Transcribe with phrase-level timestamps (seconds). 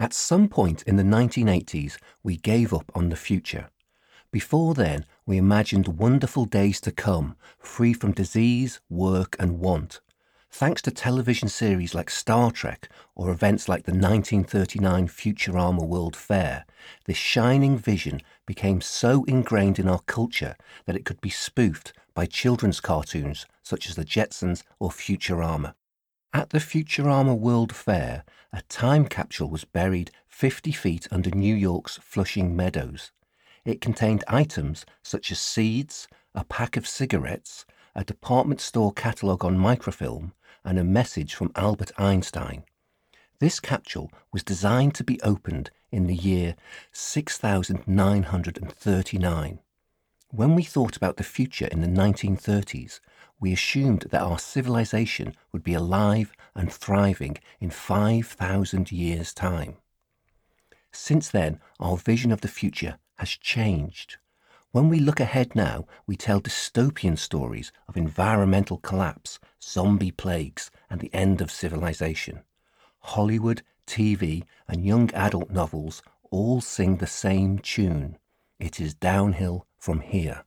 [0.00, 3.68] At some point in the 1980s, we gave up on the future.
[4.30, 10.00] Before then, we imagined wonderful days to come, free from disease, work, and want.
[10.52, 16.64] Thanks to television series like Star Trek or events like the 1939 Futurama World Fair,
[17.06, 20.54] this shining vision became so ingrained in our culture
[20.86, 25.74] that it could be spoofed by children's cartoons such as the Jetsons or Futurama.
[26.34, 28.22] At the Futurama World Fair,
[28.52, 33.12] a time capsule was buried 50 feet under New York's Flushing Meadows.
[33.64, 37.64] It contained items such as seeds, a pack of cigarettes,
[37.94, 42.64] a department store catalogue on microfilm, and a message from Albert Einstein.
[43.38, 46.56] This capsule was designed to be opened in the year
[46.92, 49.60] 6939.
[50.30, 53.00] When we thought about the future in the 1930s,
[53.40, 59.76] we assumed that our civilization would be alive and thriving in 5,000 years' time.
[60.92, 64.16] Since then, our vision of the future has changed.
[64.70, 71.00] When we look ahead now, we tell dystopian stories of environmental collapse, zombie plagues, and
[71.00, 72.42] the end of civilization.
[73.00, 78.18] Hollywood, TV, and young adult novels all sing the same tune.
[78.58, 80.44] It is downhill from here.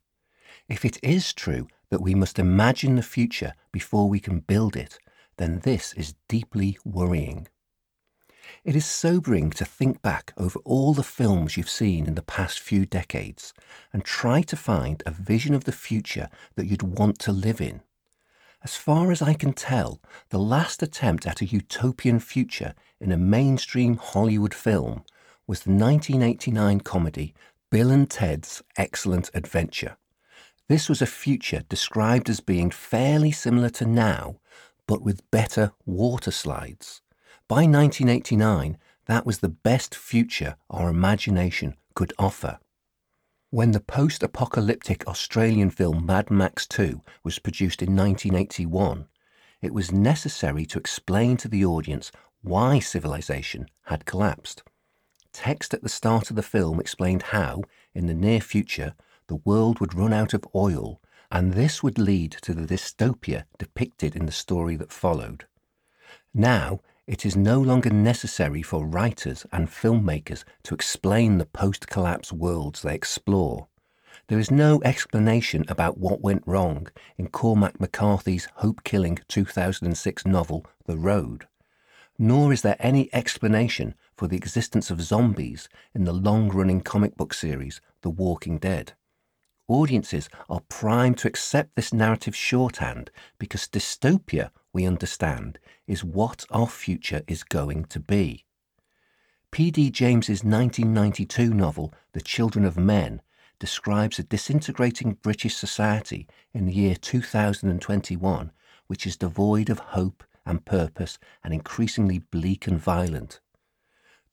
[0.67, 4.97] If it is true that we must imagine the future before we can build it,
[5.37, 7.47] then this is deeply worrying.
[8.63, 12.59] It is sobering to think back over all the films you've seen in the past
[12.59, 13.53] few decades
[13.93, 17.81] and try to find a vision of the future that you'd want to live in.
[18.63, 23.17] As far as I can tell, the last attempt at a utopian future in a
[23.17, 25.03] mainstream Hollywood film
[25.47, 27.33] was the 1989 comedy
[27.71, 29.97] Bill and Ted's Excellent Adventure.
[30.71, 34.37] This was a future described as being fairly similar to now,
[34.87, 37.01] but with better water slides.
[37.49, 42.57] By 1989, that was the best future our imagination could offer.
[43.49, 49.09] When the post apocalyptic Australian film Mad Max 2 was produced in 1981,
[49.61, 54.63] it was necessary to explain to the audience why civilization had collapsed.
[55.33, 58.95] Text at the start of the film explained how, in the near future,
[59.31, 60.99] the world would run out of oil,
[61.31, 65.45] and this would lead to the dystopia depicted in the story that followed.
[66.33, 72.33] Now, it is no longer necessary for writers and filmmakers to explain the post collapse
[72.33, 73.67] worlds they explore.
[74.27, 80.65] There is no explanation about what went wrong in Cormac McCarthy's hope killing 2006 novel,
[80.87, 81.47] The Road.
[82.19, 87.15] Nor is there any explanation for the existence of zombies in the long running comic
[87.15, 88.91] book series, The Walking Dead.
[89.71, 93.09] Audiences are primed to accept this narrative shorthand
[93.39, 98.43] because dystopia, we understand, is what our future is going to be.
[99.51, 99.89] P.D.
[99.91, 103.21] James's 1992 novel, The Children of Men,
[103.59, 108.51] describes a disintegrating British society in the year 2021
[108.87, 113.39] which is devoid of hope and purpose and increasingly bleak and violent.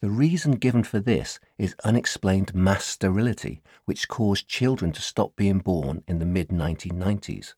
[0.01, 5.59] The reason given for this is unexplained mass sterility, which caused children to stop being
[5.59, 7.55] born in the mid 1990s.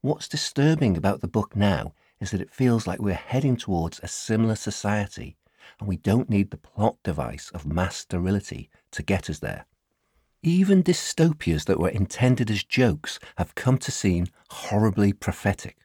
[0.00, 4.08] What's disturbing about the book now is that it feels like we're heading towards a
[4.08, 5.36] similar society,
[5.78, 9.66] and we don't need the plot device of mass sterility to get us there.
[10.42, 15.76] Even dystopias that were intended as jokes have come to seem horribly prophetic.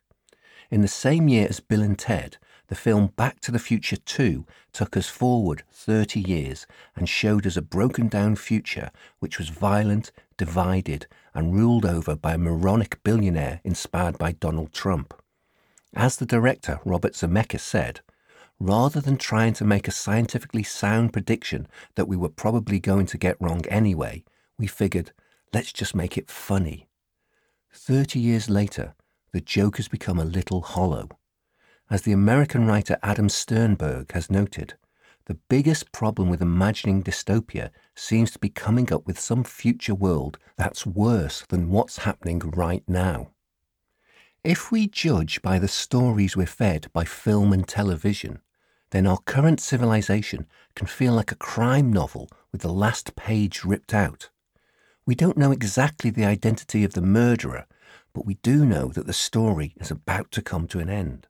[0.71, 2.37] In the same year as Bill and Ted,
[2.67, 6.65] the film Back to the Future 2 took us forward 30 years
[6.95, 12.33] and showed us a broken down future which was violent, divided, and ruled over by
[12.33, 15.13] a moronic billionaire inspired by Donald Trump.
[15.93, 18.01] As the director, Robert Zemeckis, said,
[18.59, 23.17] rather than trying to make a scientifically sound prediction that we were probably going to
[23.17, 24.23] get wrong anyway,
[24.57, 25.11] we figured,
[25.53, 26.87] let's just make it funny.
[27.71, 28.95] Thirty years later,
[29.33, 31.09] the joke has become a little hollow.
[31.87, 34.73] As the American writer Adam Sternbergh has noted,
[35.25, 40.39] the biggest problem with imagining dystopia seems to be coming up with some future world
[40.55, 43.31] that's worse than what's happening right now.
[44.43, 48.39] If we judge by the stories we're fed by film and television,
[48.89, 53.93] then our current civilization can feel like a crime novel with the last page ripped
[53.93, 54.31] out.
[55.05, 57.67] We don't know exactly the identity of the murderer,
[58.11, 61.27] but we do know that the story is about to come to an end.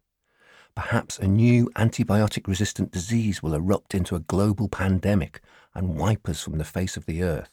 [0.76, 5.42] Perhaps a new antibiotic resistant disease will erupt into a global pandemic
[5.74, 7.52] and wipe us from the face of the earth.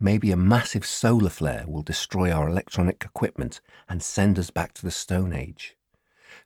[0.00, 4.82] Maybe a massive solar flare will destroy our electronic equipment and send us back to
[4.82, 5.76] the Stone Age.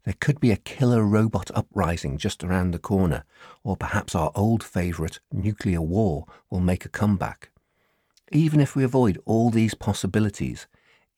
[0.05, 3.25] There could be a killer robot uprising just around the corner,
[3.63, 7.51] or perhaps our old favourite nuclear war will make a comeback.
[8.33, 10.67] Even if we avoid all these possibilities,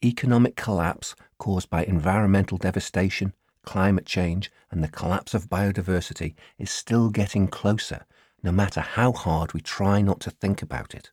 [0.04, 3.32] economic collapse caused by environmental devastation,
[3.66, 8.06] climate change, and the collapse of biodiversity is still getting closer,
[8.42, 11.10] no matter how hard we try not to think about it.